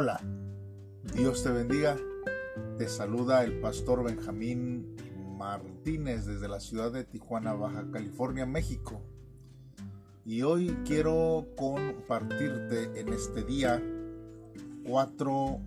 [0.00, 0.20] Hola,
[1.16, 1.96] Dios te bendiga.
[2.76, 4.94] Te saluda el pastor Benjamín
[5.36, 9.02] Martínez desde la ciudad de Tijuana, Baja California, México.
[10.24, 13.82] Y hoy quiero compartirte en este día
[14.86, 15.58] cuatro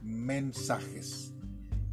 [0.00, 1.34] mensajes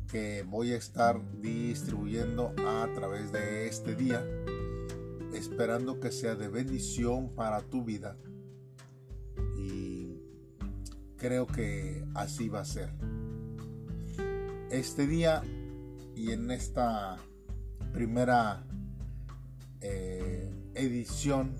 [0.09, 4.25] que voy a estar distribuyendo a través de este día,
[5.33, 8.15] esperando que sea de bendición para tu vida.
[11.19, 12.89] Creo que así va a ser.
[14.71, 15.43] Este día
[16.15, 17.17] y en esta
[17.91, 18.63] primera
[19.81, 21.55] eh, edición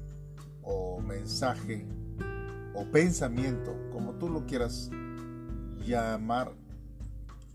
[0.62, 1.86] o mensaje
[2.74, 4.90] o pensamiento, como tú lo quieras
[5.86, 6.54] llamar,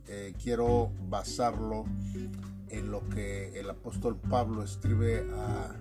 [0.07, 1.85] eh, quiero basarlo
[2.69, 5.75] en lo que el apóstol Pablo escribe a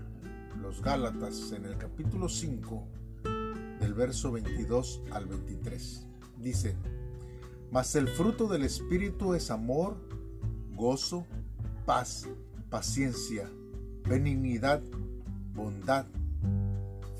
[0.61, 2.87] los Gálatas en el capítulo 5
[3.81, 6.12] del verso 22 al 23.
[6.43, 6.75] Dice,
[7.71, 9.95] mas el fruto del Espíritu es amor,
[10.75, 11.25] gozo,
[11.85, 12.27] paz,
[12.69, 13.49] paciencia,
[14.05, 14.81] benignidad,
[15.55, 16.05] bondad,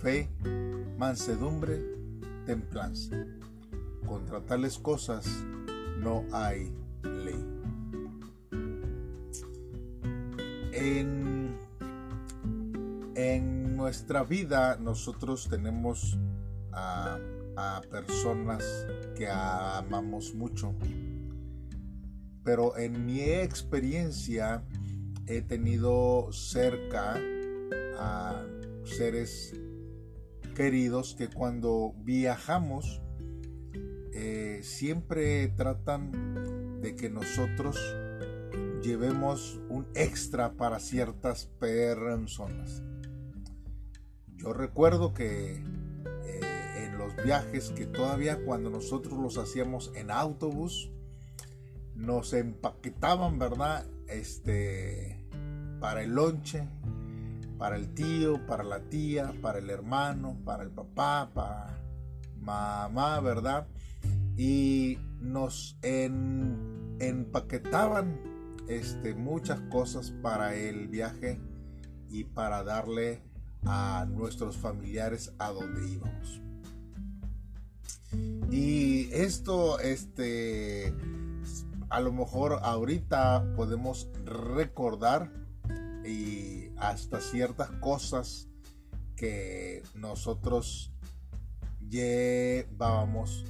[0.01, 0.29] fe,
[0.97, 1.81] mansedumbre,
[2.45, 3.15] templanza.
[4.05, 5.25] Contra tales cosas
[5.99, 7.45] no hay ley.
[10.73, 11.55] En,
[13.15, 16.19] en nuestra vida nosotros tenemos
[16.73, 17.17] a,
[17.55, 18.63] a personas
[19.15, 20.73] que amamos mucho.
[22.43, 24.63] Pero en mi experiencia
[25.27, 27.19] he tenido cerca
[27.97, 28.43] a
[28.83, 29.53] seres
[30.55, 33.01] queridos que cuando viajamos
[34.11, 37.77] eh, siempre tratan de que nosotros
[38.83, 42.83] llevemos un extra para ciertas personas.
[44.35, 45.63] Yo recuerdo que
[47.23, 50.91] viajes que todavía cuando nosotros los hacíamos en autobús,
[51.95, 53.85] nos empaquetaban, ¿verdad?
[54.07, 55.25] Este,
[55.79, 56.67] para el lonche,
[57.57, 61.79] para el tío, para la tía, para el hermano, para el papá, para
[62.39, 63.67] mamá, ¿verdad?
[64.37, 65.77] y nos
[66.99, 68.19] empaquetaban
[68.67, 71.39] este, muchas cosas para el viaje
[72.09, 73.21] y para darle
[73.65, 76.41] a nuestros familiares a donde íbamos.
[78.53, 80.93] Y esto, este,
[81.89, 85.31] a lo mejor ahorita podemos recordar
[86.05, 88.47] y hasta ciertas cosas
[89.15, 90.93] que nosotros
[91.89, 93.43] llevábamos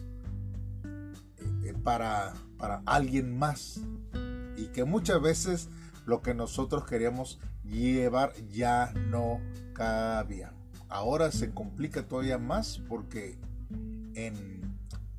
[0.86, 3.82] eh, para, para alguien más
[4.56, 5.68] y que muchas veces
[6.06, 9.42] lo que nosotros queríamos llevar ya no
[9.74, 10.54] cabía.
[10.88, 13.38] Ahora se complica todavía más porque
[14.16, 14.63] en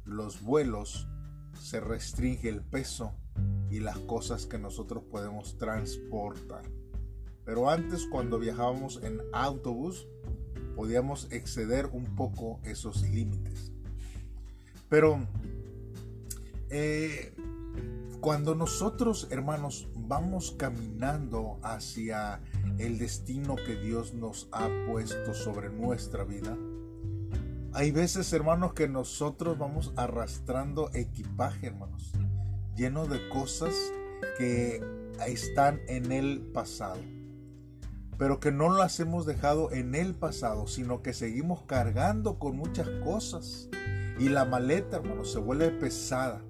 [0.04, 1.09] los vuelos
[1.60, 3.12] se restringe el peso
[3.70, 6.62] y las cosas que nosotros podemos transportar.
[7.44, 10.06] Pero antes cuando viajábamos en autobús
[10.75, 13.72] podíamos exceder un poco esos límites.
[14.88, 15.26] Pero
[16.71, 17.34] eh,
[18.21, 22.41] cuando nosotros, hermanos, vamos caminando hacia
[22.78, 26.56] el destino que Dios nos ha puesto sobre nuestra vida,
[27.75, 32.12] hay veces, hermanos, que nosotros vamos arrastrando equipaje, hermanos,
[32.77, 33.75] lleno de cosas
[34.39, 34.81] que
[35.27, 37.01] están en el pasado,
[38.17, 42.89] pero que no las hemos dejado en el pasado, sino que seguimos cargando con muchas
[43.03, 43.69] cosas.
[44.21, 46.41] Y la maleta, hermanos, se vuelve pesada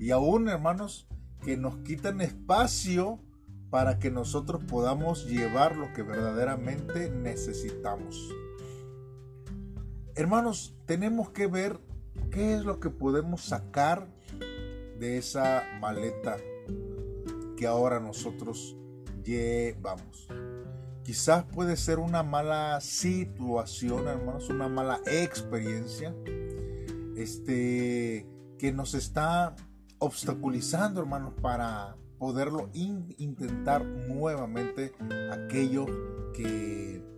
[0.00, 1.06] y aún, hermanos,
[1.44, 3.20] que nos quitan espacio
[3.70, 8.28] para que nosotros podamos llevar lo que verdaderamente necesitamos.
[10.18, 11.78] Hermanos, tenemos que ver
[12.32, 14.08] qué es lo que podemos sacar
[14.98, 16.38] de esa maleta
[17.56, 18.76] que ahora nosotros
[19.22, 20.26] llevamos.
[21.04, 26.12] Quizás puede ser una mala situación, hermanos, una mala experiencia,
[27.14, 28.26] este,
[28.58, 29.54] que nos está
[30.00, 34.92] obstaculizando, hermanos, para poderlo intentar nuevamente
[35.30, 35.86] aquello
[36.32, 37.17] que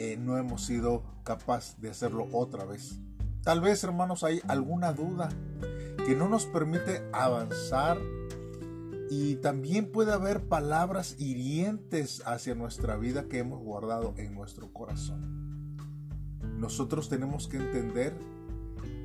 [0.00, 2.98] eh, no hemos sido capaz de hacerlo otra vez.
[3.42, 5.28] Tal vez, hermanos, hay alguna duda
[6.06, 7.98] que no nos permite avanzar
[9.10, 15.76] y también puede haber palabras hirientes hacia nuestra vida que hemos guardado en nuestro corazón.
[16.56, 18.16] Nosotros tenemos que entender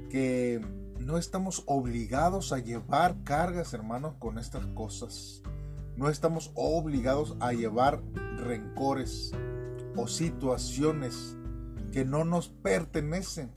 [0.09, 0.65] que
[0.97, 5.42] no estamos obligados a llevar cargas, hermanos, con estas cosas.
[5.97, 8.01] No estamos obligados a llevar
[8.38, 9.33] rencores
[9.95, 11.38] o situaciones
[11.92, 13.51] que no nos pertenecen.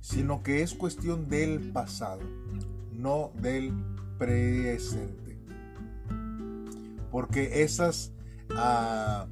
[0.00, 2.22] sino que es cuestión del pasado,
[2.92, 3.72] no del
[4.16, 5.38] presente.
[7.10, 8.12] Porque esas
[8.54, 9.26] ah,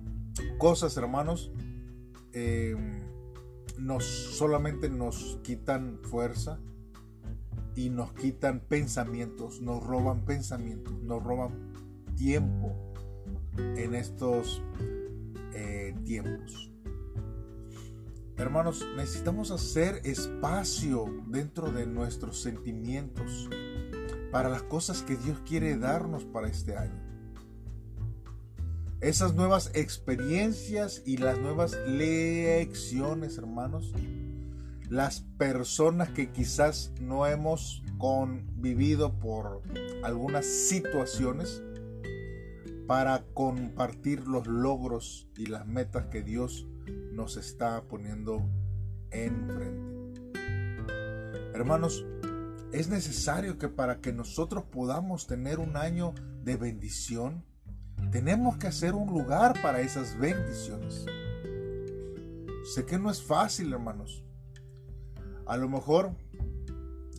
[0.59, 1.53] cosas, hermanos,
[2.33, 3.01] em,
[3.79, 6.59] nos solamente nos quitan fuerza
[7.75, 11.73] y nos quitan pensamientos, nos roban pensamientos, nos roban
[12.17, 12.75] tiempo
[13.59, 14.63] en estos
[15.57, 16.71] eh, tiempos.
[18.37, 23.49] Hermanos, necesitamos hacer espacio dentro de nuestros sentimientos
[24.31, 27.03] para las cosas que Dios quiere darnos para este año.
[29.01, 33.93] Esas nuevas experiencias y las nuevas lecciones, hermanos,
[34.91, 39.63] las personas que quizás no hemos convivido por
[40.03, 41.63] algunas situaciones,
[42.87, 46.67] para compartir los logros y las metas que Dios
[47.13, 48.49] nos está poniendo
[49.11, 50.21] enfrente.
[51.55, 52.05] Hermanos,
[52.73, 57.45] es necesario que para que nosotros podamos tener un año de bendición,
[58.13, 61.07] tenemos que hacer un lugar para esas bendiciones.
[62.75, 64.25] Sé que no es fácil, hermanos.
[65.47, 66.13] A lo mejor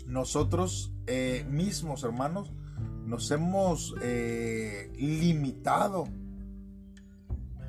[0.06, 2.52] nosotros eh, mismos, hermanos,
[3.06, 6.08] nos hemos eh, limitado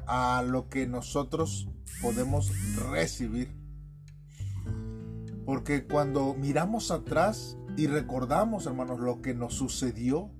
[0.06, 1.68] a lo que nosotros
[2.00, 2.50] podemos
[2.90, 3.56] recibir.
[5.44, 10.30] Porque cuando miramos atrás y recordamos, hermanos, lo que nos sucedió,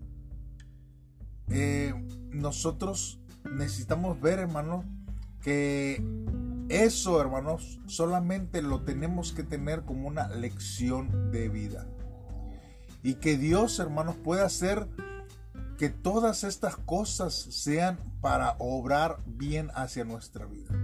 [1.48, 1.94] eh,
[2.30, 3.20] nosotros
[3.50, 4.84] necesitamos ver, hermanos,
[5.40, 6.02] que
[6.68, 11.86] eso, hermanos, solamente lo tenemos que tener como una lección de vida.
[13.08, 14.86] Y que Dios, hermanos, pueda hacer
[15.78, 20.74] que todas estas cosas sean para obrar bien hacia nuestra vida.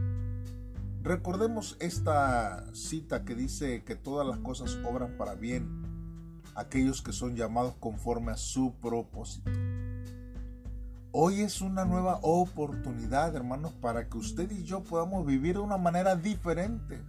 [1.02, 5.82] Recordemos esta cita que dice que todas las cosas obran para bien
[6.54, 9.50] aquellos que son llamados conforme a su propósito.
[11.12, 15.76] Hoy es una nueva oportunidad, hermanos, para que usted y yo podamos vivir de una
[15.76, 17.02] manera diferente.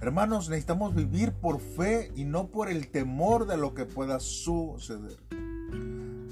[0.00, 5.18] Hermanos, necesitamos vivir por fe y no por el temor de lo que pueda suceder.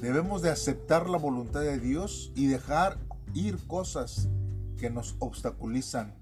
[0.00, 2.98] Debemos de aceptar la voluntad de Dios y dejar
[3.34, 4.28] ir cosas
[4.78, 6.14] que nos obstaculizan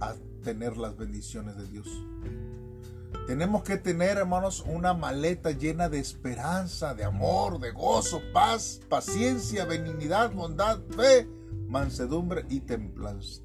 [0.00, 1.88] a tener las bendiciones de Dios.
[3.26, 9.64] Tenemos que tener, hermanos, una maleta llena de esperanza, de amor, de gozo, paz, paciencia,
[9.64, 11.26] benignidad, bondad, fe,
[11.68, 13.40] mansedumbre y templanza.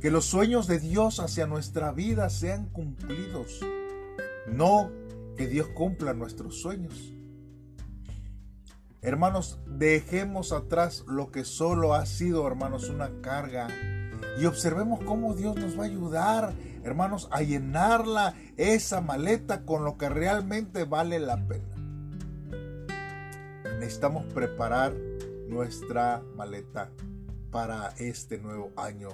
[0.00, 3.60] Que los sueños de Dios hacia nuestra vida sean cumplidos.
[4.46, 4.90] No
[5.36, 7.12] que Dios cumpla nuestros sueños.
[9.02, 13.68] Hermanos, dejemos atrás lo que solo ha sido, hermanos, una carga.
[14.40, 19.98] Y observemos cómo Dios nos va a ayudar, hermanos, a llenarla, esa maleta, con lo
[19.98, 21.74] que realmente vale la pena.
[23.78, 24.94] Necesitamos preparar
[25.48, 26.90] nuestra maleta
[27.50, 29.10] para este nuevo año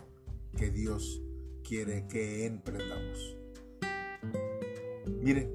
[0.56, 1.23] que Dios
[1.62, 3.37] quiere que emprendamos.
[5.23, 5.50] Mire,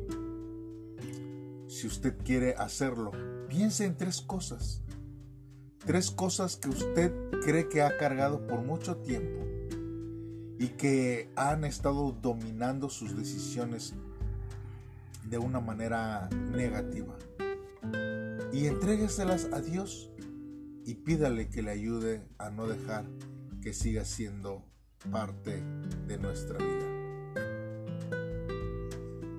[1.68, 3.12] si usted quiere hacerlo,
[3.50, 4.84] piense en tres cosas.
[5.86, 7.12] Tres cosas que usted
[7.44, 9.42] cree que ha cargado por mucho tiempo
[10.60, 13.96] y que han estado dominando sus decisiones
[15.28, 17.18] de una manera negativa.
[18.54, 20.12] Y entrégueselas a Dios
[20.86, 23.06] y pídale que le ayude a no dejar
[23.62, 24.66] que siga siendo
[25.10, 25.64] parte
[26.08, 26.88] de nuestra vida.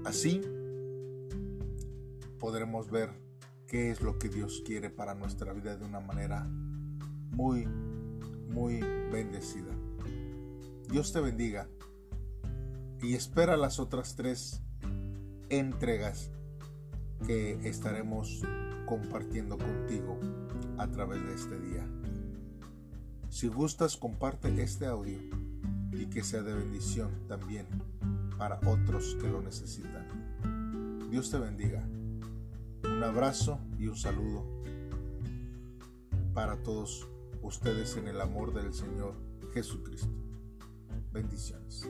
[0.05, 0.41] Así
[2.39, 3.11] podremos ver
[3.67, 6.45] qué es lo que Dios quiere para nuestra vida de una manera
[7.31, 7.67] muy,
[8.49, 8.81] muy
[9.13, 9.73] bendecida.
[10.91, 11.69] Dios te bendiga
[13.01, 14.63] y espera las otras tres
[15.49, 16.31] entregas
[17.27, 18.43] que estaremos
[18.87, 20.19] compartiendo contigo
[20.79, 21.87] a través de este día.
[23.29, 25.19] Si gustas, comparte este audio
[25.93, 27.67] y que sea de bendición también
[28.39, 30.09] para otros que lo necesitan.
[31.11, 31.87] Dios te bendiga.
[32.85, 34.45] Un abrazo y un saludo
[36.35, 37.07] para todos
[37.43, 39.15] ustedes en el amor del Señor
[39.53, 40.09] Jesucristo.
[41.13, 41.87] Bendiciones.